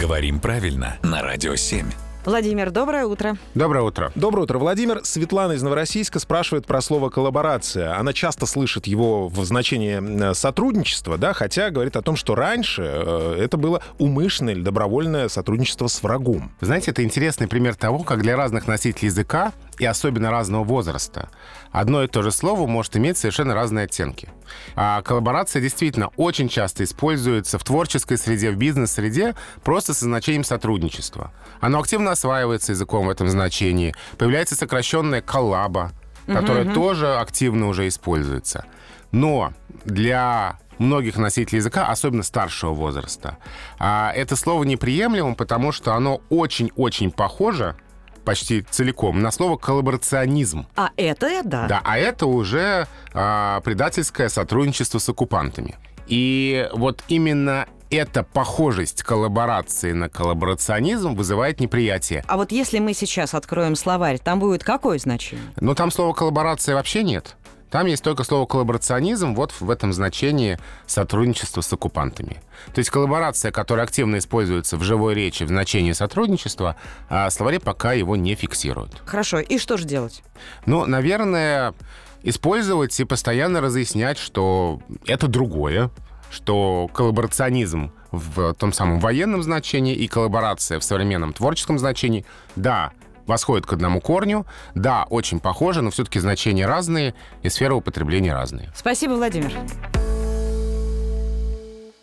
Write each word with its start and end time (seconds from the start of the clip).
Говорим 0.00 0.40
правильно 0.40 0.98
на 1.02 1.22
Радио 1.22 1.54
7. 1.54 1.86
Владимир, 2.24 2.70
доброе 2.70 3.04
утро. 3.04 3.36
Доброе 3.54 3.82
утро. 3.82 4.10
Доброе 4.14 4.42
утро, 4.42 4.58
Владимир. 4.58 5.00
Светлана 5.04 5.52
из 5.52 5.62
Новороссийска 5.62 6.18
спрашивает 6.18 6.66
про 6.66 6.80
слово 6.80 7.10
«коллаборация». 7.10 7.96
Она 7.98 8.14
часто 8.14 8.46
слышит 8.46 8.86
его 8.86 9.28
в 9.28 9.44
значении 9.44 10.30
э, 10.30 10.34
сотрудничества, 10.34 11.18
да, 11.18 11.34
хотя 11.34 11.68
говорит 11.68 11.96
о 11.96 12.02
том, 12.02 12.16
что 12.16 12.34
раньше 12.34 12.82
э, 12.82 13.38
это 13.40 13.58
было 13.58 13.82
умышленное 13.98 14.54
или 14.54 14.62
добровольное 14.62 15.28
сотрудничество 15.28 15.86
с 15.86 16.02
врагом. 16.02 16.50
Знаете, 16.60 16.92
это 16.92 17.04
интересный 17.04 17.46
пример 17.46 17.74
того, 17.74 17.98
как 18.04 18.22
для 18.22 18.36
разных 18.36 18.66
носителей 18.66 19.08
языка 19.08 19.52
и 19.78 19.84
особенно 19.84 20.30
разного 20.30 20.64
возраста, 20.64 21.28
одно 21.72 22.02
и 22.02 22.06
то 22.06 22.22
же 22.22 22.30
слово 22.30 22.66
может 22.66 22.96
иметь 22.96 23.18
совершенно 23.18 23.54
разные 23.54 23.84
оттенки. 23.84 24.28
А 24.76 25.02
коллаборация 25.02 25.60
действительно 25.62 26.10
очень 26.16 26.48
часто 26.48 26.84
используется 26.84 27.58
в 27.58 27.64
творческой 27.64 28.18
среде, 28.18 28.50
в 28.50 28.56
бизнес-среде 28.56 29.34
просто 29.62 29.94
со 29.94 30.04
значением 30.04 30.44
сотрудничества. 30.44 31.32
Оно 31.60 31.80
активно 31.80 32.12
осваивается 32.12 32.72
языком 32.72 33.06
в 33.06 33.10
этом 33.10 33.28
значении. 33.28 33.94
Появляется 34.18 34.54
сокращенная 34.54 35.22
коллаба, 35.22 35.92
которая 36.26 36.64
угу. 36.64 36.74
тоже 36.74 37.16
активно 37.16 37.68
уже 37.68 37.88
используется. 37.88 38.64
Но 39.12 39.52
для 39.84 40.58
многих 40.78 41.16
носителей 41.16 41.58
языка, 41.58 41.88
особенно 41.88 42.22
старшего 42.22 42.72
возраста, 42.72 43.38
а, 43.78 44.12
это 44.14 44.36
слово 44.36 44.64
неприемлемо, 44.64 45.34
потому 45.34 45.72
что 45.72 45.94
оно 45.94 46.20
очень-очень 46.30 47.10
похоже 47.10 47.76
почти 48.24 48.62
целиком 48.62 49.20
на 49.20 49.30
слово 49.30 49.56
коллаборационизм. 49.56 50.66
А 50.76 50.90
это 50.96 51.42
да. 51.44 51.66
Да, 51.68 51.80
а 51.84 51.98
это 51.98 52.26
уже 52.26 52.86
а, 53.12 53.60
предательское 53.60 54.28
сотрудничество 54.28 54.98
с 54.98 55.08
оккупантами. 55.08 55.76
И 56.06 56.68
вот 56.72 57.02
именно 57.08 57.66
эта 57.90 58.22
похожесть 58.22 59.02
коллаборации 59.02 59.92
на 59.92 60.08
коллаборационизм 60.08 61.14
вызывает 61.14 61.60
неприятие. 61.60 62.24
А 62.26 62.36
вот 62.36 62.52
если 62.52 62.78
мы 62.78 62.94
сейчас 62.94 63.34
откроем 63.34 63.76
словарь, 63.76 64.18
там 64.18 64.40
будет 64.40 64.64
какое 64.64 64.98
значение? 64.98 65.46
Ну, 65.60 65.74
там 65.74 65.90
слова 65.90 66.12
коллаборация 66.12 66.74
вообще 66.74 67.02
нет. 67.02 67.36
Там 67.74 67.86
есть 67.86 68.04
только 68.04 68.22
слово 68.22 68.46
коллаборационизм 68.46 69.34
вот 69.34 69.52
в 69.58 69.68
этом 69.68 69.92
значении 69.92 70.60
сотрудничество 70.86 71.60
с 71.60 71.72
оккупантами. 71.72 72.40
То 72.72 72.78
есть 72.78 72.88
коллаборация, 72.88 73.50
которая 73.50 73.84
активно 73.84 74.18
используется 74.18 74.76
в 74.76 74.84
живой 74.84 75.14
речи 75.14 75.42
в 75.42 75.48
значении 75.48 75.90
сотрудничества, 75.90 76.76
а 77.08 77.28
словари 77.30 77.58
пока 77.58 77.92
его 77.92 78.14
не 78.14 78.36
фиксируют. 78.36 79.02
Хорошо, 79.04 79.40
и 79.40 79.58
что 79.58 79.76
же 79.76 79.86
делать? 79.86 80.22
Ну, 80.66 80.86
наверное, 80.86 81.74
использовать 82.22 83.00
и 83.00 83.04
постоянно 83.04 83.60
разъяснять, 83.60 84.18
что 84.18 84.78
это 85.08 85.26
другое, 85.26 85.90
что 86.30 86.88
коллаборационизм 86.94 87.90
в 88.12 88.54
том 88.54 88.72
самом 88.72 89.00
военном 89.00 89.42
значении 89.42 89.96
и 89.96 90.06
коллаборация 90.06 90.78
в 90.78 90.84
современном 90.84 91.32
творческом 91.32 91.80
значении, 91.80 92.24
да, 92.54 92.92
восходит 93.26 93.66
к 93.66 93.72
одному 93.72 94.00
корню. 94.00 94.46
Да, 94.74 95.06
очень 95.10 95.40
похоже, 95.40 95.82
но 95.82 95.90
все-таки 95.90 96.18
значения 96.18 96.66
разные 96.66 97.14
и 97.42 97.48
сфера 97.48 97.74
употребления 97.74 98.32
разные. 98.32 98.72
Спасибо, 98.74 99.12
Владимир. 99.12 99.52